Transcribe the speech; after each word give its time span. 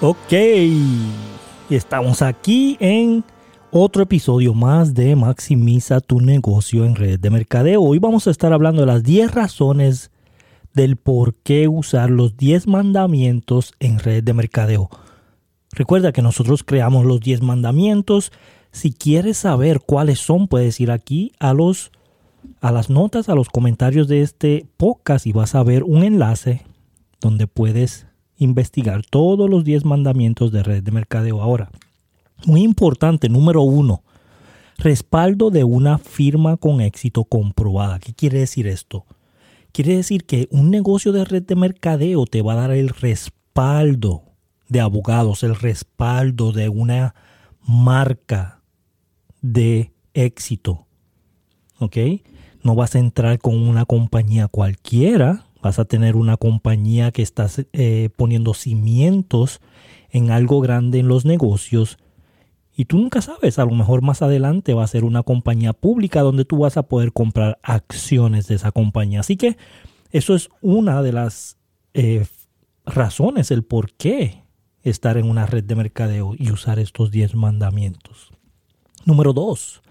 Ok, 0.00 0.32
estamos 1.70 2.22
aquí 2.22 2.76
en 2.78 3.24
otro 3.72 4.04
episodio 4.04 4.54
más 4.54 4.94
de 4.94 5.16
Maximiza 5.16 6.00
tu 6.00 6.20
negocio 6.20 6.84
en 6.84 6.94
red 6.94 7.18
de 7.18 7.30
mercadeo. 7.30 7.82
Hoy 7.82 7.98
vamos 7.98 8.28
a 8.28 8.30
estar 8.30 8.52
hablando 8.52 8.82
de 8.82 8.86
las 8.86 9.02
10 9.02 9.32
razones 9.32 10.12
del 10.72 10.94
por 10.94 11.34
qué 11.34 11.66
usar 11.66 12.10
los 12.10 12.36
10 12.36 12.68
mandamientos 12.68 13.72
en 13.80 13.98
red 13.98 14.22
de 14.22 14.34
mercadeo. 14.34 14.88
Recuerda 15.72 16.12
que 16.12 16.22
nosotros 16.22 16.62
creamos 16.62 17.04
los 17.04 17.18
10 17.18 17.42
mandamientos. 17.42 18.30
Si 18.70 18.92
quieres 18.92 19.38
saber 19.38 19.80
cuáles 19.80 20.20
son, 20.20 20.46
puedes 20.46 20.78
ir 20.78 20.92
aquí 20.92 21.32
a 21.40 21.52
los 21.54 21.90
a 22.60 22.70
las 22.70 22.88
notas, 22.88 23.28
a 23.28 23.34
los 23.34 23.48
comentarios 23.48 24.06
de 24.06 24.22
este 24.22 24.64
podcast 24.76 25.26
y 25.26 25.32
vas 25.32 25.56
a 25.56 25.64
ver 25.64 25.82
un 25.82 26.04
enlace 26.04 26.64
donde 27.20 27.48
puedes 27.48 28.07
investigar 28.38 29.02
todos 29.04 29.50
los 29.50 29.64
10 29.64 29.84
mandamientos 29.84 30.52
de 30.52 30.62
red 30.62 30.82
de 30.82 30.92
mercadeo 30.92 31.42
ahora. 31.42 31.70
Muy 32.46 32.62
importante, 32.62 33.28
número 33.28 33.62
uno, 33.62 34.02
respaldo 34.78 35.50
de 35.50 35.64
una 35.64 35.98
firma 35.98 36.56
con 36.56 36.80
éxito 36.80 37.24
comprobada. 37.24 37.98
¿Qué 37.98 38.14
quiere 38.14 38.38
decir 38.38 38.66
esto? 38.66 39.04
Quiere 39.72 39.96
decir 39.96 40.24
que 40.24 40.48
un 40.50 40.70
negocio 40.70 41.12
de 41.12 41.24
red 41.24 41.42
de 41.42 41.56
mercadeo 41.56 42.24
te 42.26 42.42
va 42.42 42.54
a 42.54 42.56
dar 42.56 42.70
el 42.70 42.88
respaldo 42.88 44.22
de 44.68 44.80
abogados, 44.80 45.42
el 45.42 45.56
respaldo 45.56 46.52
de 46.52 46.68
una 46.68 47.14
marca 47.66 48.62
de 49.42 49.92
éxito. 50.14 50.86
¿Ok? 51.78 51.96
No 52.62 52.74
vas 52.74 52.94
a 52.94 52.98
entrar 52.98 53.38
con 53.38 53.56
una 53.56 53.84
compañía 53.84 54.48
cualquiera, 54.48 55.46
vas 55.62 55.78
a 55.78 55.84
tener 55.84 56.16
una 56.16 56.36
compañía 56.36 57.10
que 57.10 57.22
está 57.22 57.48
eh, 57.72 58.10
poniendo 58.16 58.54
cimientos 58.54 59.60
en 60.10 60.30
algo 60.30 60.60
grande 60.60 61.00
en 61.00 61.08
los 61.08 61.24
negocios 61.24 61.98
y 62.78 62.84
tú 62.84 62.96
nunca 62.96 63.20
sabes, 63.20 63.58
a 63.58 63.64
lo 63.64 63.72
mejor 63.72 64.02
más 64.02 64.22
adelante 64.22 64.72
va 64.72 64.84
a 64.84 64.86
ser 64.86 65.02
una 65.02 65.24
compañía 65.24 65.72
pública 65.72 66.20
donde 66.20 66.44
tú 66.44 66.58
vas 66.58 66.76
a 66.76 66.84
poder 66.84 67.12
comprar 67.12 67.58
acciones 67.64 68.46
de 68.46 68.54
esa 68.54 68.70
compañía. 68.70 69.18
Así 69.18 69.36
que 69.36 69.56
eso 70.12 70.36
es 70.36 70.48
una 70.62 71.02
de 71.02 71.10
las 71.10 71.56
eh, 71.92 72.24
razones, 72.86 73.50
el 73.50 73.64
por 73.64 73.90
qué 73.94 74.44
estar 74.84 75.18
en 75.18 75.28
una 75.28 75.44
red 75.44 75.64
de 75.64 75.74
mercadeo 75.74 76.36
y 76.38 76.52
usar 76.52 76.78
estos 76.78 77.10
10 77.10 77.34
mandamientos. 77.34 78.30
Número 79.04 79.32
2. 79.32 79.82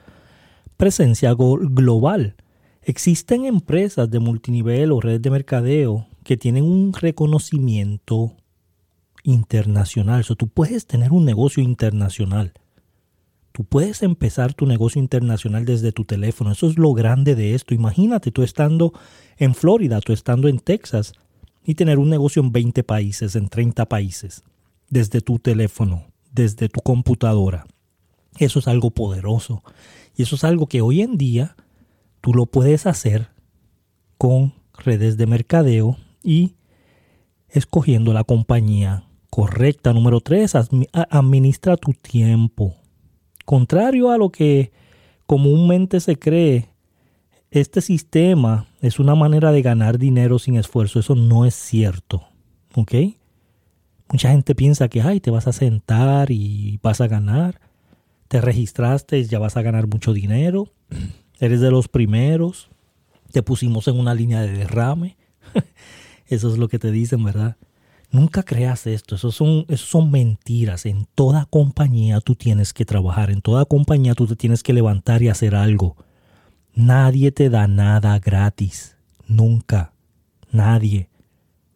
Presencia 0.78 1.34
global. 1.36 2.38
Existen 2.88 3.44
empresas 3.44 4.10
de 4.10 4.20
multinivel 4.20 4.94
o 4.94 5.02
redes 5.02 5.22
de 5.22 5.30
mercadeo 5.30 6.08
que 6.24 6.38
tienen 6.38 6.64
un 6.64 6.94
reconocimiento 6.94 8.38
internacional. 9.24 10.24
O 10.30 10.36
tú 10.38 10.48
puedes 10.48 10.88
tener 10.88 11.12
un 11.12 11.26
negocio 11.26 11.62
internacional. 11.62 12.54
Tú 13.52 13.66
puedes 13.66 14.04
empezar 14.04 14.54
tu 14.54 14.66
negocio 14.66 15.02
internacional 15.02 15.66
desde 15.66 15.92
tu 15.92 16.06
teléfono. 16.06 16.54
Eso 16.54 16.70
es 16.70 16.78
lo 16.78 16.94
grande 16.94 17.36
de 17.36 17.56
esto. 17.56 17.74
Imagínate 17.74 18.32
tú 18.32 18.42
estando 18.42 18.94
en 19.36 19.54
Florida, 19.54 20.00
tú 20.00 20.14
estando 20.14 20.48
en 20.48 20.60
Texas 20.60 21.12
y 21.66 21.76
tener 21.76 22.00
un 22.00 22.10
negocio 22.10 22.42
en 22.42 22.54
20 22.54 22.86
países, 22.86 23.36
en 23.36 23.50
30 23.50 23.86
países, 23.88 24.46
desde 24.90 25.20
tu 25.20 25.40
teléfono, 25.40 26.06
desde 26.32 26.70
tu 26.70 26.80
computadora. 26.80 27.66
Eso 28.38 28.60
es 28.60 28.68
algo 28.70 28.92
poderoso. 28.92 29.62
Y 30.16 30.22
eso 30.22 30.38
es 30.38 30.46
algo 30.46 30.68
que 30.68 30.80
hoy 30.80 31.02
en 31.02 31.18
día 31.18 31.58
Tú 32.22 32.34
lo 32.34 32.46
puedes 32.46 32.86
hacer 32.86 33.30
con 34.18 34.54
redes 34.73 35.18
de 35.18 35.28
mercadeo 35.28 35.98
y 36.24 36.56
escogiendo 37.50 38.14
la 38.14 38.24
compañía 38.24 39.03
correcta. 39.30 39.94
Número 39.94 40.22
tres, 40.22 40.53
administra 40.94 41.78
tu 41.78 41.94
tiempo. 41.94 42.75
Contrario 43.46 44.12
a 44.12 44.18
lo 44.18 44.30
que 44.30 44.72
comúnmente 45.25 46.00
se 46.00 46.18
cree, 46.18 46.69
este 47.52 47.81
sistema 47.81 48.68
es 48.81 49.00
una 49.00 49.16
manera 49.16 49.52
de 49.52 49.62
ganar 49.62 49.97
dinero 49.97 50.38
sin 50.38 50.58
esfuerzo. 50.58 51.00
Eso 51.00 51.16
no 51.16 51.46
es 51.46 51.56
cierto. 51.56 52.24
¿Ok? 52.75 52.94
Mucha 54.12 54.31
gente 54.31 54.56
piensa 54.56 54.88
que, 54.88 55.02
ay, 55.02 55.20
te 55.20 55.31
vas 55.31 55.47
a 55.47 55.53
sentar 55.53 56.31
y 56.31 56.80
vas 56.81 57.02
a 57.02 57.08
ganar. 57.08 57.59
Te 58.28 58.41
registraste, 58.41 59.24
ya 59.24 59.40
vas 59.40 59.58
a 59.58 59.62
ganar 59.62 59.88
mucho 59.88 60.14
dinero. 60.14 60.74
Eres 61.40 61.62
de 61.62 61.72
los 61.72 61.88
primeros. 61.88 62.70
Te 63.31 63.44
pusimos 63.44 63.88
en 63.88 64.00
una 64.00 64.14
línea 64.14 64.42
de 64.42 64.52
derrame. 64.52 65.18
Eso 66.28 66.52
es 66.52 66.58
lo 66.58 66.68
que 66.68 66.80
te 66.80 66.92
dicen, 66.92 67.24
¿verdad? 67.24 67.58
Nunca 68.09 68.44
creas 68.44 68.88
esto. 68.88 69.16
Eso 69.16 69.31
son, 69.31 69.66
eso 69.68 69.86
son 69.86 70.12
mentiras. 70.12 70.86
En 70.86 71.08
toda 71.14 71.46
compañía 71.46 72.22
tú 72.22 72.36
tienes 72.36 72.74
que 72.74 72.86
trabajar. 72.86 73.31
En 73.31 73.42
toda 73.42 73.66
compañía 73.66 74.14
tú 74.14 74.28
te 74.28 74.36
tienes 74.38 74.64
que 74.64 74.74
levantar 74.74 75.22
y 75.22 75.28
hacer 75.28 75.56
algo. 75.56 75.97
Nadie 76.74 77.31
te 77.31 77.50
da 77.50 77.68
nada 77.68 78.18
gratis. 78.20 78.96
Nunca. 79.28 79.94
Nadie. 80.52 81.09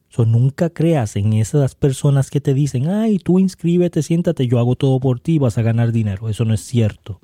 So, 0.07 0.25
nunca 0.25 0.69
creas 0.69 1.15
en 1.17 1.33
esas 1.33 1.75
personas 1.75 2.29
que 2.29 2.41
te 2.41 2.53
dicen, 2.53 2.87
ay, 2.89 3.17
tú 3.17 3.39
inscríbete, 3.39 4.01
siéntate, 4.03 4.47
yo 4.47 4.59
hago 4.59 4.75
todo 4.75 4.99
por 4.99 5.19
ti, 5.21 5.37
vas 5.37 5.57
a 5.57 5.61
ganar 5.61 5.91
dinero. 5.91 6.29
Eso 6.29 6.43
no 6.45 6.53
es 6.53 6.61
cierto 6.61 7.21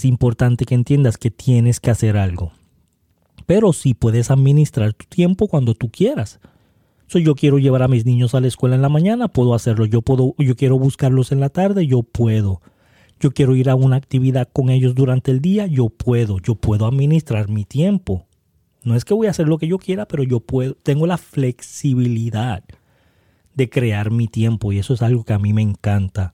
es 0.00 0.06
importante 0.06 0.64
que 0.64 0.74
entiendas 0.74 1.18
que 1.18 1.30
tienes 1.30 1.78
que 1.78 1.90
hacer 1.90 2.16
algo. 2.16 2.52
Pero 3.44 3.74
sí 3.74 3.92
puedes 3.92 4.30
administrar 4.30 4.94
tu 4.94 5.04
tiempo 5.06 5.46
cuando 5.46 5.74
tú 5.74 5.90
quieras. 5.90 6.40
So, 7.06 7.18
yo 7.18 7.34
quiero 7.34 7.58
llevar 7.58 7.82
a 7.82 7.88
mis 7.88 8.06
niños 8.06 8.34
a 8.34 8.40
la 8.40 8.46
escuela 8.46 8.76
en 8.76 8.82
la 8.82 8.88
mañana, 8.88 9.28
puedo 9.28 9.52
hacerlo. 9.52 9.84
Yo, 9.84 10.00
puedo, 10.00 10.34
yo 10.38 10.56
quiero 10.56 10.78
buscarlos 10.78 11.32
en 11.32 11.40
la 11.40 11.50
tarde, 11.50 11.86
yo 11.86 12.02
puedo. 12.02 12.62
Yo 13.18 13.32
quiero 13.32 13.56
ir 13.56 13.68
a 13.68 13.74
una 13.74 13.96
actividad 13.96 14.48
con 14.50 14.70
ellos 14.70 14.94
durante 14.94 15.32
el 15.32 15.40
día, 15.40 15.66
yo 15.66 15.90
puedo. 15.90 16.38
Yo 16.38 16.54
puedo 16.54 16.86
administrar 16.86 17.50
mi 17.50 17.64
tiempo. 17.64 18.26
No 18.82 18.96
es 18.96 19.04
que 19.04 19.12
voy 19.12 19.26
a 19.26 19.30
hacer 19.30 19.48
lo 19.48 19.58
que 19.58 19.68
yo 19.68 19.76
quiera, 19.76 20.06
pero 20.06 20.22
yo 20.22 20.40
puedo, 20.40 20.74
tengo 20.82 21.06
la 21.06 21.18
flexibilidad 21.18 22.64
de 23.54 23.68
crear 23.68 24.10
mi 24.10 24.28
tiempo 24.28 24.72
y 24.72 24.78
eso 24.78 24.94
es 24.94 25.02
algo 25.02 25.24
que 25.24 25.34
a 25.34 25.38
mí 25.38 25.52
me 25.52 25.60
encanta. 25.60 26.32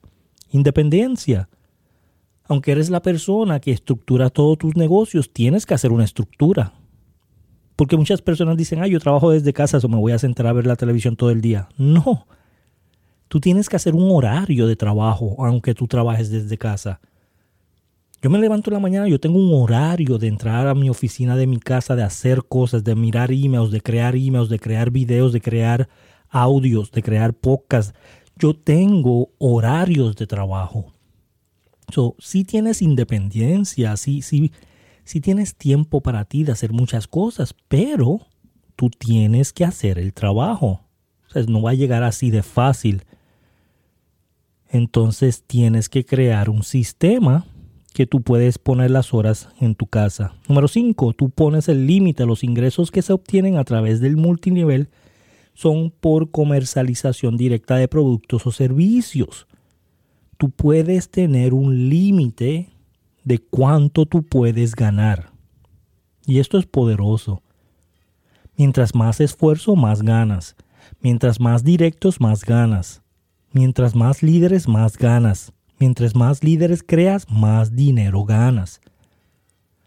Independencia 0.51 1.49
aunque 2.47 2.71
eres 2.71 2.89
la 2.89 3.01
persona 3.01 3.59
que 3.59 3.71
estructura 3.71 4.29
todos 4.29 4.57
tus 4.57 4.75
negocios, 4.75 5.31
tienes 5.31 5.65
que 5.65 5.73
hacer 5.73 5.91
una 5.91 6.05
estructura. 6.05 6.73
Porque 7.75 7.97
muchas 7.97 8.21
personas 8.21 8.57
dicen, 8.57 8.81
ah, 8.81 8.87
yo 8.87 8.99
trabajo 8.99 9.31
desde 9.31 9.53
casa, 9.53 9.79
o 9.81 9.87
me 9.87 9.97
voy 9.97 10.11
a 10.11 10.19
sentar 10.19 10.47
a 10.47 10.53
ver 10.53 10.65
la 10.65 10.75
televisión 10.75 11.15
todo 11.15 11.29
el 11.29 11.41
día. 11.41 11.69
No. 11.77 12.25
Tú 13.27 13.39
tienes 13.39 13.69
que 13.69 13.75
hacer 13.75 13.93
un 13.93 14.09
horario 14.09 14.65
de 14.67 14.75
trabajo, 14.75 15.35
aunque 15.45 15.75
tú 15.75 15.87
trabajes 15.87 16.31
desde 16.31 16.57
casa. 16.57 17.01
Yo 18.21 18.31
me 18.31 18.39
levanto 18.39 18.71
en 18.71 18.73
la 18.73 18.79
mañana, 18.79 19.07
yo 19.07 19.19
tengo 19.19 19.37
un 19.37 19.53
horario 19.61 20.17
de 20.17 20.27
entrar 20.27 20.67
a 20.67 20.73
mi 20.73 20.89
oficina 20.89 21.35
de 21.35 21.45
mi 21.45 21.59
casa, 21.59 21.95
de 21.95 22.01
hacer 22.01 22.43
cosas, 22.45 22.83
de 22.83 22.95
mirar 22.95 23.31
emails, 23.31 23.69
de 23.69 23.81
crear 23.81 24.15
emails, 24.15 24.49
de 24.49 24.57
crear 24.57 24.89
videos, 24.89 25.33
de 25.33 25.41
crear 25.41 25.87
audios, 26.29 26.91
de 26.91 27.03
crear 27.03 27.33
podcasts. 27.33 27.93
Yo 28.37 28.55
tengo 28.55 29.29
horarios 29.37 30.15
de 30.15 30.25
trabajo. 30.25 30.96
So, 31.89 32.15
si 32.19 32.43
tienes 32.43 32.81
independencia, 32.81 33.95
si 33.95 34.51
tienes 35.21 35.55
tiempo 35.55 36.01
para 36.01 36.25
ti 36.25 36.43
de 36.43 36.51
hacer 36.51 36.73
muchas 36.73 37.07
cosas, 37.07 37.55
pero 37.67 38.27
tú 38.75 38.89
tienes 38.89 39.53
que 39.53 39.63
hacer 39.63 39.97
el 39.97 40.13
trabajo. 40.13 40.81
O 41.33 41.39
no 41.43 41.61
va 41.61 41.71
a 41.71 41.75
llegar 41.75 42.03
así 42.03 42.29
de 42.31 42.43
fácil. 42.43 43.03
Entonces 44.69 45.43
tienes 45.45 45.87
que 45.87 46.05
crear 46.05 46.49
un 46.49 46.63
sistema 46.63 47.45
que 47.93 48.05
tú 48.05 48.21
puedes 48.21 48.57
poner 48.57 48.91
las 48.91 49.13
horas 49.13 49.49
en 49.59 49.73
tu 49.73 49.87
casa. 49.87 50.33
Número 50.47 50.67
5, 50.67 51.13
tú 51.13 51.29
pones 51.29 51.69
el 51.69 51.87
límite. 51.87 52.25
Los 52.25 52.43
ingresos 52.43 52.91
que 52.91 53.01
se 53.01 53.13
obtienen 53.13 53.57
a 53.57 53.63
través 53.63 54.01
del 54.01 54.17
multinivel 54.17 54.89
son 55.53 55.89
por 55.89 56.31
comercialización 56.31 57.37
directa 57.37 57.77
de 57.77 57.87
productos 57.87 58.45
o 58.45 58.51
servicios 58.51 59.47
tú 60.37 60.49
puedes 60.49 61.09
tener 61.09 61.53
un 61.53 61.89
límite 61.89 62.69
de 63.23 63.39
cuánto 63.39 64.05
tú 64.05 64.23
puedes 64.23 64.75
ganar. 64.75 65.31
Y 66.25 66.39
esto 66.39 66.57
es 66.57 66.65
poderoso. 66.65 67.41
Mientras 68.55 68.95
más 68.95 69.19
esfuerzo, 69.19 69.75
más 69.75 70.01
ganas. 70.01 70.55
Mientras 71.01 71.39
más 71.39 71.63
directos, 71.63 72.21
más 72.21 72.43
ganas. 72.43 73.01
Mientras 73.51 73.95
más 73.95 74.23
líderes, 74.23 74.67
más 74.67 74.97
ganas. 74.97 75.53
Mientras 75.79 76.15
más 76.15 76.43
líderes 76.43 76.83
creas, 76.83 77.29
más 77.29 77.75
dinero 77.75 78.23
ganas. 78.23 78.81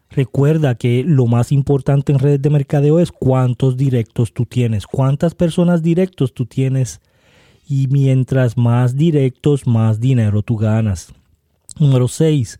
Recuerda 0.09 0.75
que 0.75 1.03
lo 1.05 1.25
más 1.25 1.51
importante 1.51 2.11
en 2.11 2.19
redes 2.19 2.41
de 2.41 2.49
mercadeo 2.49 2.99
es 2.99 3.11
cuántos 3.11 3.77
directos 3.77 4.33
tú 4.33 4.45
tienes, 4.45 4.85
cuántas 4.85 5.35
personas 5.35 5.81
directos 5.81 6.33
tú 6.33 6.45
tienes 6.45 6.99
y 7.67 7.87
mientras 7.87 8.57
más 8.57 8.95
directos, 8.95 9.67
más 9.67 9.99
dinero 9.99 10.41
tú 10.41 10.57
ganas. 10.57 11.13
Número 11.79 12.07
6. 12.07 12.59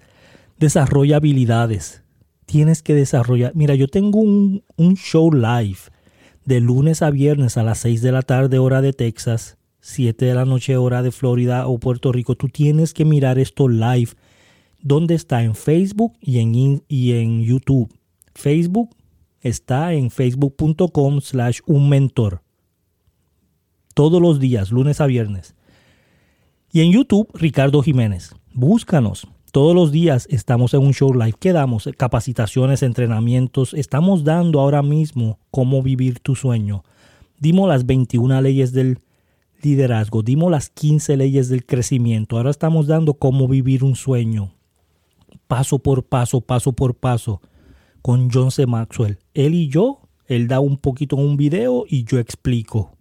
Desarrolla 0.60 1.18
habilidades. 1.18 2.04
Tienes 2.46 2.82
que 2.84 2.94
desarrollar. 2.94 3.54
Mira, 3.56 3.76
yo 3.76 3.88
tengo 3.88 4.20
un, 4.20 4.64
show 4.96 5.32
live 5.34 5.80
de 6.46 6.60
lunes 6.60 7.02
a 7.02 7.10
viernes 7.10 7.58
a 7.58 7.64
las 7.64 7.80
6 7.80 8.02
de 8.02 8.12
la 8.12 8.22
tarde 8.22 8.60
hora 8.60 8.82
de 8.82 8.94
Texas 8.94 9.58
7 9.82 10.26
de 10.26 10.36
la 10.36 10.46
noche 10.46 10.78
hora 10.78 11.02
de 11.02 11.12
Florida 11.12 11.68
o 11.68 11.80
Puerto 11.80 12.12
Rico, 12.12 12.36
tú 12.36 12.48
tienes 12.48 12.94
que 12.94 13.04
mirar 13.04 13.40
esto 13.40 13.68
live. 13.68 14.12
¿Dónde 14.80 15.16
está? 15.16 15.44
En 15.44 15.56
Facebook 15.56 16.14
y 16.22 16.40
en, 16.40 16.84
y 16.88 17.14
en 17.14 17.44
YouTube. 17.44 17.92
Facebook 18.34 18.96
está 19.42 19.94
en 19.94 20.12
facebook.com 20.12 21.22
slash 21.22 21.60
un 21.66 21.90
mentor. 21.90 22.42
Todos 23.94 24.22
los 24.22 24.40
días, 24.40 24.72
lunes 24.72 25.02
a 25.02 25.06
viernes. 25.06 25.56
Y 26.72 26.82
en 26.82 26.92
YouTube, 26.92 27.30
Ricardo 27.34 27.82
Jiménez. 27.82 28.34
Búscanos. 28.54 29.28
Todos 29.52 29.76
los 29.76 29.92
días 29.92 30.28
estamos 30.30 30.74
en 30.74 30.82
un 30.82 30.94
show 30.94 31.14
live 31.14 31.36
que 31.38 31.52
damos 31.52 31.90
capacitaciones, 31.98 32.84
entrenamientos. 32.84 33.74
Estamos 33.74 34.24
dando 34.24 34.62
ahora 34.62 34.82
mismo 34.82 35.40
cómo 35.52 35.84
vivir 35.84 36.20
tu 36.20 36.36
sueño. 36.36 36.86
Dimos 37.38 37.68
las 37.68 37.86
21 37.86 38.42
leyes 38.42 38.72
del 38.72 39.00
liderazgo, 39.62 40.24
dimos 40.24 40.50
las 40.50 40.70
15 40.70 41.18
leyes 41.18 41.50
del 41.50 41.66
crecimiento. 41.66 42.38
Ahora 42.38 42.50
estamos 42.50 42.88
dando 42.88 43.16
cómo 43.16 43.50
vivir 43.50 43.84
un 43.84 43.96
sueño. 43.96 44.54
Paso 45.48 45.80
por 45.80 46.06
paso, 46.06 46.40
paso 46.40 46.72
por 46.72 46.96
paso. 46.96 47.42
Con 48.02 48.30
John 48.32 48.52
C. 48.52 48.66
Maxwell. 48.66 49.20
Él 49.34 49.54
y 49.54 49.68
yo, 49.68 50.00
él 50.28 50.48
da 50.48 50.62
un 50.62 50.78
poquito 50.78 51.18
un 51.18 51.36
video 51.36 51.84
y 51.90 52.06
yo 52.06 52.20
explico. 52.20 52.96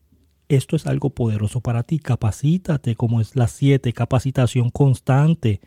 Esto 0.51 0.77
es 0.77 0.87
algo 0.87 1.11
poderoso 1.11 1.63
para 1.63 1.83
ti. 1.83 1.99
Capacítate, 1.99 2.95
como 2.95 3.23
es 3.23 3.37
la 3.37 3.49
7, 3.49 3.93
capacitación 3.93 4.69
constante 4.69 5.61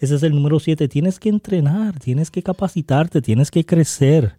ese 0.00 0.14
es 0.14 0.22
el 0.22 0.34
número 0.34 0.58
7. 0.58 0.88
Tienes 0.88 1.20
que 1.20 1.28
entrenar, 1.28 1.98
tienes 2.00 2.30
que 2.30 2.42
capacitarte, 2.42 3.20
tienes 3.20 3.50
que 3.50 3.66
crecer. 3.66 4.38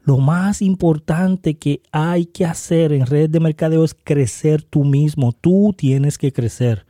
Lo 0.00 0.16
más 0.16 0.62
importante 0.62 1.58
que 1.58 1.82
hay 1.92 2.24
que 2.24 2.46
hacer 2.46 2.94
en 2.94 3.04
redes 3.04 3.30
de 3.30 3.40
mercadeo 3.40 3.84
es 3.84 3.94
crecer 3.94 4.62
tú 4.62 4.84
mismo. 4.84 5.32
Tú 5.32 5.74
tienes 5.76 6.16
que 6.16 6.32
crecer. 6.32 6.86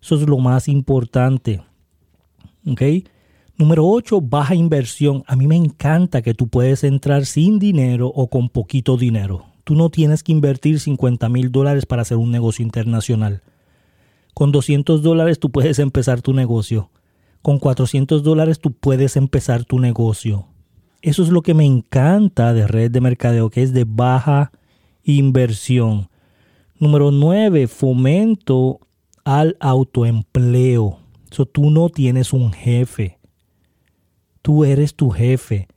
Eso 0.00 0.14
es 0.14 0.22
lo 0.22 0.38
más 0.38 0.68
importante. 0.68 1.62
¿Ok? 2.66 2.80
Número 3.58 3.86
8, 3.86 4.22
baja 4.22 4.54
inversión. 4.54 5.22
A 5.26 5.36
mí 5.36 5.46
me 5.46 5.56
encanta 5.56 6.22
que 6.22 6.32
tú 6.32 6.48
puedes 6.48 6.82
entrar 6.82 7.26
sin 7.26 7.58
dinero 7.58 8.08
o 8.08 8.30
con 8.30 8.48
poquito 8.48 8.96
dinero. 8.96 9.49
Tú 9.64 9.74
no 9.74 9.90
tienes 9.90 10.22
que 10.22 10.32
invertir 10.32 10.80
50 10.80 11.28
mil 11.28 11.52
dólares 11.52 11.86
para 11.86 12.02
hacer 12.02 12.16
un 12.16 12.30
negocio 12.30 12.64
internacional. 12.64 13.42
Con 14.34 14.52
200 14.52 15.02
dólares 15.02 15.38
tú 15.38 15.50
puedes 15.50 15.78
empezar 15.78 16.22
tu 16.22 16.32
negocio. 16.32 16.90
Con 17.42 17.58
400 17.58 18.22
dólares 18.22 18.58
tú 18.58 18.72
puedes 18.72 19.16
empezar 19.16 19.64
tu 19.64 19.78
negocio. 19.78 20.46
Eso 21.02 21.22
es 21.22 21.30
lo 21.30 21.42
que 21.42 21.54
me 21.54 21.64
encanta 21.64 22.52
de 22.52 22.66
red 22.66 22.90
de 22.90 23.00
mercadeo, 23.00 23.50
que 23.50 23.62
es 23.62 23.72
de 23.72 23.84
baja 23.84 24.52
inversión. 25.02 26.08
Número 26.78 27.10
9, 27.10 27.66
fomento 27.68 28.80
al 29.24 29.56
autoempleo. 29.60 30.98
So, 31.30 31.46
tú 31.46 31.70
no 31.70 31.88
tienes 31.88 32.32
un 32.32 32.52
jefe. 32.52 33.18
Tú 34.42 34.64
eres 34.64 34.94
tu 34.94 35.10
jefe. 35.10 35.68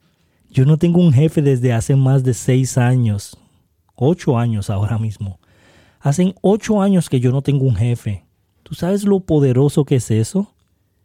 Yo 0.49 0.65
no 0.65 0.77
tengo 0.77 0.99
un 0.99 1.13
jefe 1.13 1.41
desde 1.41 1.73
hace 1.73 1.95
más 1.95 2.23
de 2.23 2.33
6 2.33 2.77
años. 2.77 3.37
8 3.95 4.37
años 4.37 4.69
ahora 4.69 4.97
mismo. 4.97 5.39
Hacen 5.99 6.35
8 6.41 6.81
años 6.81 7.09
que 7.09 7.19
yo 7.19 7.31
no 7.31 7.41
tengo 7.41 7.65
un 7.65 7.75
jefe. 7.75 8.25
¿Tú 8.63 8.75
sabes 8.75 9.03
lo 9.03 9.21
poderoso 9.21 9.85
que 9.85 9.95
es 9.95 10.11
eso? 10.11 10.53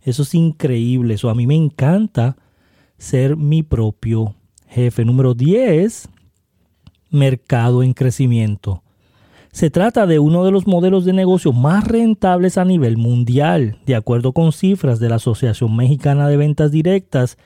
Eso 0.02 0.23
es 0.23 0.35
increíble. 0.35 1.14
Eso 1.14 1.31
a 1.31 1.35
mí 1.35 1.46
me 1.46 1.55
encanta 1.55 2.37
ser 2.99 3.37
mi 3.37 3.62
propio 3.62 4.35
jefe. 4.69 5.05
Número 5.05 5.35
10, 5.35 6.08
mercado 7.11 7.82
en 7.82 7.94
crecimiento. 7.94 8.82
Se 9.52 9.70
trata 9.70 10.06
de 10.06 10.19
uno 10.19 10.44
de 10.44 10.50
los 10.50 10.67
modelos 10.67 11.05
de 11.05 11.12
negocio 11.12 11.52
más 11.52 11.87
rentables 11.87 12.58
a 12.58 12.64
nivel 12.64 12.96
mundial. 12.96 13.79
De 13.87 13.96
acuerdo 13.96 14.32
con 14.32 14.52
cifras 14.52 15.00
de 15.00 15.08
la 15.08 15.17
Asociación 15.17 15.75
Mexicana 15.75 16.29
de 16.29 16.37
Ventas 16.37 16.70
Directas, 16.70 17.38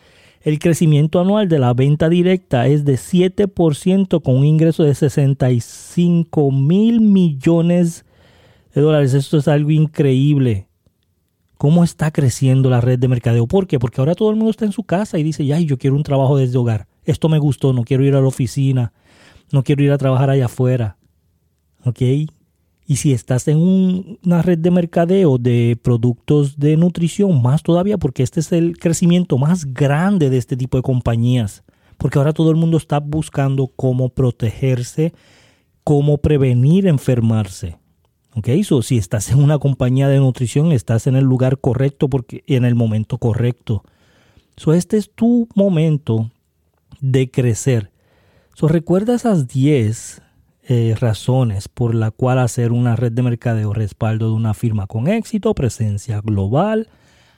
el 0.45 0.59
crecimiento 0.59 1.21
anual 1.21 1.49
de 1.49 1.59
la 1.61 1.73
venta 1.73 2.09
directa 2.09 2.67
es 2.67 2.85
de 2.85 2.95
7% 2.95 4.23
con 4.23 4.37
un 4.37 4.45
ingreso 4.45 4.83
de 4.83 4.95
65 4.95 6.51
mil 6.51 7.01
millones 7.01 8.05
de 8.75 8.81
dólares. 8.81 9.15
Esto 9.15 9.39
es 9.39 9.47
algo 9.47 9.71
increíble. 9.71 10.67
¿Cómo 11.59 11.85
está 11.85 12.11
creciendo 12.11 12.71
la 12.71 12.81
red 12.81 12.99
de 12.99 13.07
mercadeo? 13.07 13.47
¿Por 13.47 13.69
qué? 13.69 13.79
Porque 13.79 14.01
ahora 14.01 14.17
todo 14.17 14.31
el 14.31 14.37
mundo 14.37 14.51
está 14.51 14.65
en 14.65 14.73
su 14.73 14.83
casa 14.83 15.17
y 15.17 15.23
dice, 15.23 15.47
ya, 15.47 15.61
yo 15.61 15.79
quiero 15.79 15.95
un 15.95 16.03
trabajo 16.03 16.37
desde 16.37 16.59
hogar. 16.59 16.89
Esto 17.05 17.29
me 17.29 17.39
gustó, 17.39 17.73
no 17.73 17.85
quiero 17.85 18.05
ir 18.05 18.17
a 18.17 18.21
la 18.21 18.27
oficina, 18.27 18.93
no 19.53 19.63
quiero 19.63 19.85
ir 19.85 19.93
a 19.93 19.99
trabajar 19.99 20.29
allá 20.29 20.47
afuera. 20.47 20.97
¿Ok? 21.85 22.01
Y 22.87 22.97
si 22.97 23.13
estás 23.13 23.47
en 23.49 24.19
una 24.25 24.43
red 24.43 24.59
de 24.59 24.71
mercadeo 24.71 25.39
de 25.39 25.79
productos 25.81 26.59
de 26.59 26.77
nutrición, 26.77 27.41
más 27.41 27.63
todavía, 27.63 27.97
porque 27.97 28.23
este 28.23 28.41
es 28.41 28.51
el 28.53 28.77
crecimiento 28.79 29.39
más 29.39 29.73
grande 29.73 30.31
de 30.31 30.39
este 30.39 30.57
tipo 30.57 30.77
de 30.77 30.83
compañías. 30.83 31.63
Porque 31.97 32.19
ahora 32.19 32.33
todo 32.33 32.51
el 32.51 32.57
mundo 32.57 32.77
está 32.77 32.99
buscando 32.99 33.69
cómo 33.69 34.09
protegerse, 34.09 35.13
cómo 35.85 36.19
prevenir 36.19 36.87
enfermarse. 36.87 37.79
Ok, 38.35 38.49
so, 38.65 38.83
si 38.83 38.97
estás 38.97 39.31
en 39.31 39.43
una 39.43 39.59
compañía 39.59 40.09
de 40.09 40.19
nutrición, 40.19 40.73
estás 40.73 41.07
en 41.07 41.17
el 41.17 41.25
lugar 41.25 41.59
correcto 41.59 42.09
porque 42.09 42.43
en 42.47 42.65
el 42.65 42.75
momento 42.75 43.19
correcto. 43.19 43.85
So, 44.57 44.73
este 44.73 44.97
es 44.97 45.11
tu 45.11 45.49
momento 45.55 46.31
de 47.01 47.31
crecer. 47.31 47.91
So, 48.55 48.69
recuerda 48.69 49.15
esas 49.15 49.49
10 49.49 50.23
eh, 50.73 50.95
razones 50.95 51.69
por 51.69 51.95
la 51.95 52.11
cual 52.11 52.39
hacer 52.39 52.73
una 52.73 52.97
red 52.97 53.13
de 53.13 53.23
mercadeo, 53.23 53.75
respaldo 53.75 54.29
de 54.29 54.35
una 54.35 54.55
firma 54.55 54.87
con 54.87 55.07
éxito, 55.07 55.55
presencia 55.55 56.23
global, 56.23 56.89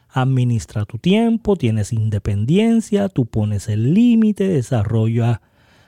administra 0.08 0.84
tu 0.84 0.98
tiempo, 0.98 1.56
tienes 1.56 1.92
independencia, 1.92 3.08
tú 3.08 3.26
pones 3.26 3.68
el 3.68 3.92
límite, 3.92 4.46
desarrolla 4.46 5.42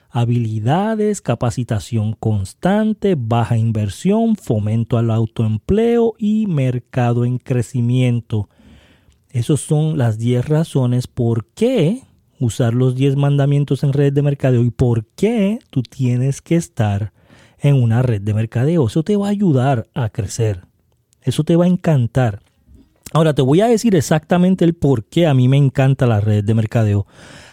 habilidades, 0.09 1.21
capacitación 1.21 2.11
constante, 2.19 3.15
baja 3.17 3.57
inversión, 3.57 4.35
fomento 4.35 4.97
al 4.97 5.09
autoempleo 5.09 6.15
y 6.17 6.47
mercado 6.47 7.23
en 7.23 7.37
crecimiento. 7.37 8.49
Esas 9.29 9.61
son 9.61 9.97
las 9.97 10.17
10 10.17 10.49
razones 10.49 11.07
por 11.07 11.45
qué 11.55 12.01
usar 12.41 12.73
los 12.73 12.93
10 12.95 13.15
mandamientos 13.15 13.85
en 13.85 13.93
red 13.93 14.11
de 14.11 14.21
mercadeo 14.21 14.65
y 14.65 14.69
por 14.69 15.05
qué 15.15 15.59
tú 15.69 15.81
tienes 15.81 16.41
que 16.41 16.57
estar 16.57 17.13
en 17.59 17.81
una 17.81 18.01
red 18.01 18.21
de 18.21 18.33
mercadeo. 18.33 18.87
Eso 18.87 19.03
te 19.03 19.15
va 19.15 19.27
a 19.27 19.31
ayudar 19.31 19.87
a 19.93 20.09
crecer. 20.09 20.65
Eso 21.21 21.43
te 21.43 21.55
va 21.55 21.65
a 21.65 21.69
encantar. 21.69 22.39
Ahora 23.13 23.33
te 23.33 23.41
voy 23.41 23.61
a 23.61 23.67
decir 23.67 23.95
exactamente 23.95 24.65
el 24.65 24.73
por 24.73 25.05
qué 25.05 25.27
a 25.27 25.33
mí 25.33 25.47
me 25.47 25.57
encanta 25.57 26.05
la 26.05 26.19
red 26.19 26.43
de 26.43 26.53
mercadeo. 26.53 27.07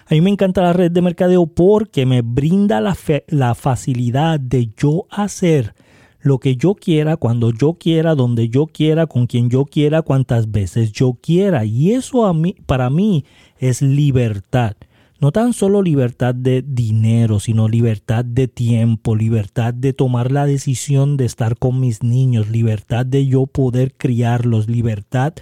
A 0.06 0.14
mí 0.14 0.20
me 0.20 0.30
encanta 0.30 0.62
la 0.62 0.72
red 0.72 0.90
de 0.90 1.00
mercadeo 1.00 1.46
porque 1.46 2.06
me 2.06 2.22
brinda 2.22 2.80
la, 2.80 2.96
la 3.28 3.54
facilidad 3.54 4.38
de 4.38 4.70
yo 4.76 5.06
hacer 5.10 5.74
lo 6.20 6.38
que 6.38 6.56
yo 6.56 6.74
quiera, 6.74 7.16
cuando 7.16 7.52
yo 7.52 7.74
quiera, 7.74 8.14
donde 8.14 8.48
yo 8.48 8.66
quiera, 8.66 9.06
con 9.06 9.26
quien 9.26 9.50
yo 9.50 9.66
quiera, 9.66 10.02
cuantas 10.02 10.50
veces 10.50 10.90
yo 10.90 11.18
quiera. 11.20 11.64
Y 11.64 11.92
eso 11.92 12.26
a 12.26 12.32
mí, 12.32 12.56
para 12.66 12.90
mí 12.90 13.24
es 13.58 13.82
libertad. 13.82 14.74
No 15.20 15.30
tan 15.30 15.52
solo 15.52 15.80
libertad 15.80 16.34
de 16.34 16.62
dinero, 16.66 17.38
sino 17.38 17.68
libertad 17.68 18.24
de 18.24 18.48
tiempo, 18.48 19.14
libertad 19.14 19.72
de 19.72 19.92
tomar 19.92 20.32
la 20.32 20.44
decisión 20.44 21.16
de 21.16 21.24
estar 21.24 21.56
con 21.56 21.78
mis 21.78 22.02
niños, 22.02 22.50
libertad 22.50 23.06
de 23.06 23.26
yo 23.26 23.46
poder 23.46 23.94
criarlos, 23.94 24.68
libertad 24.68 25.34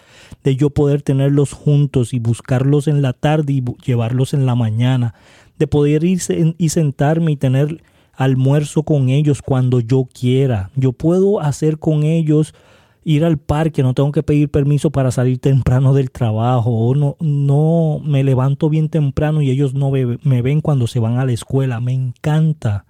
de 0.45 0.57
yo 0.57 0.71
poder 0.71 1.01
tenerlos 1.01 1.53
juntos 1.53 2.13
y 2.13 2.19
buscarlos 2.19 2.87
en 2.87 3.01
la 3.01 3.15
tarde 3.15 3.55
y 3.55 3.65
llevarlos 3.85 4.35
en 4.35 4.45
la 4.45 4.55
mañana, 4.55 5.15
de 5.59 5.67
poder 5.67 6.05
irse 6.05 6.55
y 6.59 6.69
sentarme 6.69 7.33
y 7.33 7.37
tener 7.37 7.83
almuerzo 8.13 8.83
con 8.83 9.09
ellos 9.09 9.41
cuando 9.41 9.81
yo 9.81 10.05
quiera. 10.05 10.71
Yo 10.77 10.93
puedo 10.93 11.41
hacer 11.41 11.79
con 11.79 12.03
ellos 12.03 12.55
ir 13.05 13.25
al 13.25 13.39
parque, 13.39 13.83
no 13.83 13.95
tengo 13.95 14.13
que 14.13 14.23
pedir 14.23 14.51
permiso 14.51 14.91
para 14.91 15.11
salir 15.11 15.39
temprano 15.39 15.93
del 15.93 16.11
trabajo, 16.11 16.71
o 16.71 16.95
no, 16.95 17.17
no 17.21 18.01
me 18.05 18.23
levanto 18.23 18.69
bien 18.69 18.89
temprano 18.89 19.43
y 19.43 19.51
ellos 19.51 19.75
no 19.75 19.91
me, 19.91 20.43
ven 20.43 20.61
cuando 20.61 20.87
se 20.87 21.01
van 21.01 21.19
a 21.19 21.25
la 21.25 21.33
escuela. 21.33 21.81
Me 21.81 21.93
encanta 21.93 22.87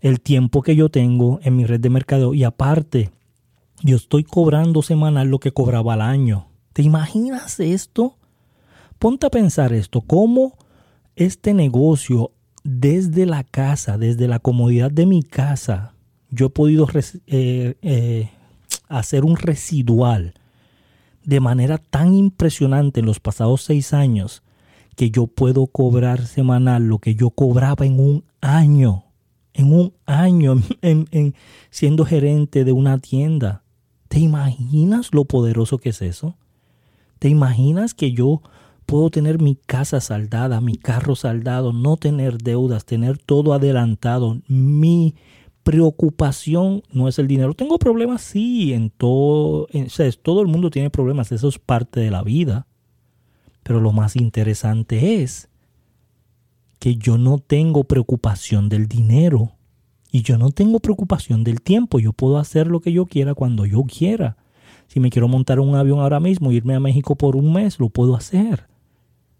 el 0.00 0.20
tiempo 0.20 0.62
que 0.62 0.76
yo 0.76 0.88
tengo 0.88 1.40
en 1.42 1.56
mi 1.56 1.64
red 1.64 1.80
de 1.80 1.90
mercadeo 1.90 2.34
y 2.34 2.44
aparte, 2.44 3.10
yo 3.82 3.96
estoy 3.96 4.24
cobrando 4.24 4.82
semanal 4.82 5.28
lo 5.28 5.38
que 5.38 5.52
cobraba 5.52 5.94
al 5.94 6.02
año. 6.02 6.48
¿Te 6.72 6.82
imaginas 6.82 7.60
esto? 7.60 8.16
Ponte 8.98 9.26
a 9.26 9.30
pensar 9.30 9.72
esto, 9.72 10.00
cómo 10.00 10.56
este 11.16 11.54
negocio 11.54 12.32
desde 12.64 13.26
la 13.26 13.44
casa, 13.44 13.98
desde 13.98 14.26
la 14.26 14.38
comodidad 14.38 14.90
de 14.90 15.06
mi 15.06 15.22
casa, 15.22 15.94
yo 16.30 16.46
he 16.46 16.50
podido 16.50 16.86
eh, 17.26 17.76
eh, 17.82 18.30
hacer 18.88 19.24
un 19.24 19.36
residual 19.36 20.34
de 21.24 21.40
manera 21.40 21.78
tan 21.78 22.14
impresionante 22.14 23.00
en 23.00 23.06
los 23.06 23.20
pasados 23.20 23.62
seis 23.62 23.92
años 23.92 24.42
que 24.96 25.10
yo 25.10 25.26
puedo 25.26 25.66
cobrar 25.66 26.26
semanal 26.26 26.88
lo 26.88 26.98
que 26.98 27.14
yo 27.14 27.30
cobraba 27.30 27.86
en 27.86 28.00
un 28.00 28.24
año 28.40 29.04
en 29.58 29.72
un 29.72 29.92
año 30.06 30.62
en, 30.82 31.34
siendo 31.70 32.06
gerente 32.06 32.64
de 32.64 32.72
una 32.72 32.98
tienda. 32.98 33.62
¿Te 34.08 34.20
imaginas 34.20 35.12
lo 35.12 35.26
poderoso 35.26 35.78
que 35.78 35.90
es 35.90 36.00
eso? 36.00 36.36
¿Te 37.18 37.28
imaginas 37.28 37.92
que 37.92 38.12
yo 38.12 38.40
puedo 38.86 39.10
tener 39.10 39.42
mi 39.42 39.56
casa 39.56 40.00
saldada, 40.00 40.62
mi 40.62 40.76
carro 40.76 41.14
saldado, 41.14 41.72
no 41.72 41.96
tener 41.96 42.38
deudas, 42.38 42.86
tener 42.86 43.18
todo 43.18 43.52
adelantado? 43.52 44.40
Mi 44.46 45.14
preocupación 45.68 46.82
no 46.92 47.08
es 47.08 47.18
el 47.18 47.26
dinero. 47.26 47.52
Tengo 47.52 47.78
problemas, 47.78 48.22
sí, 48.22 48.72
en 48.72 48.88
todo, 48.88 49.66
en, 49.70 49.88
todo 50.22 50.40
el 50.40 50.48
mundo 50.48 50.70
tiene 50.70 50.88
problemas, 50.88 51.30
eso 51.30 51.46
es 51.46 51.58
parte 51.58 52.00
de 52.00 52.10
la 52.10 52.22
vida. 52.22 52.66
Pero 53.64 53.78
lo 53.78 53.92
más 53.92 54.16
interesante 54.16 55.22
es 55.22 55.50
que 56.78 56.96
yo 56.96 57.18
no 57.18 57.38
tengo 57.38 57.84
preocupación 57.84 58.70
del 58.70 58.88
dinero 58.88 59.52
y 60.10 60.22
yo 60.22 60.38
no 60.38 60.52
tengo 60.52 60.80
preocupación 60.80 61.44
del 61.44 61.60
tiempo. 61.60 61.98
Yo 61.98 62.14
puedo 62.14 62.38
hacer 62.38 62.68
lo 62.68 62.80
que 62.80 62.92
yo 62.92 63.04
quiera 63.04 63.34
cuando 63.34 63.66
yo 63.66 63.82
quiera. 63.82 64.38
Si 64.86 65.00
me 65.00 65.10
quiero 65.10 65.28
montar 65.28 65.60
un 65.60 65.74
avión 65.74 66.00
ahora 66.00 66.18
mismo 66.18 66.50
e 66.50 66.54
irme 66.54 66.76
a 66.76 66.80
México 66.80 67.14
por 67.14 67.36
un 67.36 67.52
mes, 67.52 67.78
lo 67.78 67.90
puedo 67.90 68.16
hacer. 68.16 68.68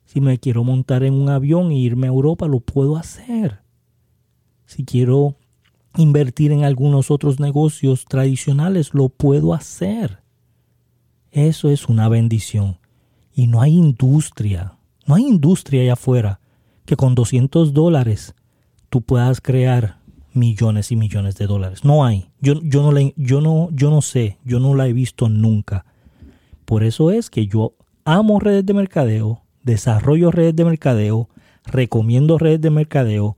Si 0.04 0.20
me 0.20 0.37
quiero 0.37 0.62
montar 0.62 1.04
en 1.04 1.14
un 1.14 1.30
avión 1.30 1.70
e 1.70 1.78
irme 1.78 2.06
a 2.06 2.11
Europa, 2.11 2.47
lo 2.47 2.61
puedo 2.61 2.99
hacer. 2.99 3.61
Si 4.66 4.85
quiero 4.85 5.38
invertir 5.99 6.52
en 6.52 6.64
algunos 6.64 7.11
otros 7.11 7.40
negocios 7.40 8.05
tradicionales, 8.05 8.95
lo 8.95 9.09
puedo 9.09 9.52
hacer. 9.52 10.23
Eso 11.33 11.71
es 11.71 11.88
una 11.88 12.09
bendición. 12.09 12.78
Y 13.35 13.49
no 13.49 13.61
hay 13.61 13.75
industria, 13.75 14.78
no 15.07 15.17
hay 15.17 15.25
industria 15.25 15.83
allá 15.83 15.95
afuera 15.95 16.40
que 16.85 16.97
con 16.97 17.17
200 17.17 17.75
dólares 17.75 18.35
tú 18.88 19.02
puedas 19.02 19.40
crear 19.40 19.99
millones 20.33 20.93
y 20.93 20.97
millones 20.97 21.35
de 21.37 21.49
dólares. 21.49 21.85
No 21.85 22.05
hay. 22.05 22.31
Yo, 22.40 22.61
yo, 22.62 22.83
no, 22.83 22.93
le, 22.93 23.12
yo, 23.17 23.40
no, 23.40 23.69
yo 23.73 23.90
no 23.90 24.00
sé, 24.00 24.38
yo 24.45 24.61
no 24.61 24.76
la 24.76 24.87
he 24.87 24.93
visto 24.93 25.28
nunca. 25.28 25.85
Por 26.64 26.85
eso 26.85 27.11
es 27.11 27.28
que 27.28 27.49
yo 27.49 27.75
amo 28.05 28.38
redes 28.38 28.64
de 28.64 28.75
mercadeo, 28.75 29.43
desarrollo 29.64 30.31
redes 30.31 30.55
de 30.55 30.64
mercadeo, 30.64 31.28
recomiendo 31.64 32.38
redes 32.38 32.61
de 32.61 32.71
mercadeo 32.71 33.37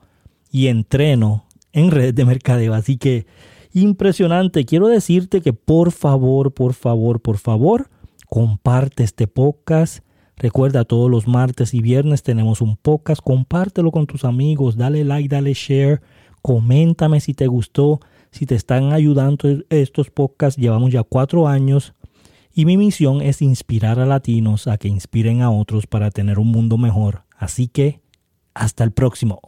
y 0.53 0.67
entreno 0.67 1.47
en 1.73 1.91
redes 1.91 2.15
de 2.15 2.25
mercadeo. 2.25 2.75
Así 2.75 2.97
que 2.97 3.27
impresionante. 3.73 4.65
Quiero 4.65 4.89
decirte 4.89 5.41
que 5.41 5.53
por 5.53 5.93
favor, 5.93 6.53
por 6.53 6.75
favor, 6.75 7.21
por 7.21 7.39
favor, 7.39 7.89
comparte 8.27 9.05
este 9.05 9.27
podcast 9.27 10.05
Recuerda, 10.41 10.87
todos 10.87 11.11
los 11.11 11.29
martes 11.29 11.75
y 11.75 11.83
viernes 11.83 12.23
tenemos 12.23 12.63
un 12.63 12.79
podcast. 12.79 13.21
Compártelo 13.23 13.91
con 13.91 14.07
tus 14.07 14.25
amigos, 14.25 14.75
dale 14.75 15.05
like, 15.05 15.29
dale 15.29 15.53
share, 15.53 16.01
coméntame 16.41 17.21
si 17.21 17.35
te 17.35 17.47
gustó, 17.47 18.01
si 18.31 18.47
te 18.47 18.55
están 18.55 18.95
ayudando 18.95 19.51
estos 19.69 20.09
podcasts. 20.09 20.59
Llevamos 20.59 20.93
ya 20.93 21.03
cuatro 21.03 21.47
años 21.47 21.93
y 22.55 22.65
mi 22.65 22.79
misión 22.79 23.21
es 23.21 23.43
inspirar 23.43 24.01
a 24.01 24.07
latinos 24.07 24.67
a 24.67 24.79
que 24.79 24.89
inspiren 24.89 25.43
a 25.43 25.51
otros 25.51 25.87
para 25.87 26.11
tener 26.11 26.39
un 26.39 26.49
mundo 26.49 26.79
mejor. 26.79 27.25
Así 27.37 27.69
que, 27.69 28.01
hasta 28.55 28.83
el 28.83 28.93
próximo. 28.93 29.43